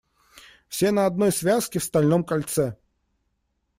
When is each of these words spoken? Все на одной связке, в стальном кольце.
Все 0.67 0.89
на 0.91 1.05
одной 1.05 1.31
связке, 1.31 1.77
в 1.77 1.83
стальном 1.83 2.23
кольце. 2.23 2.75